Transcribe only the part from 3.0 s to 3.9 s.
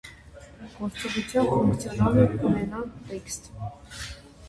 տեսքը։